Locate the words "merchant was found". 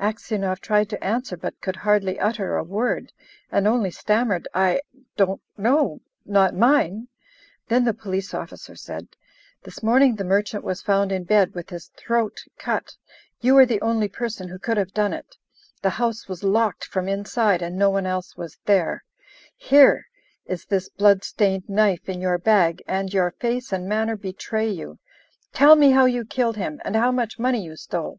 10.24-11.12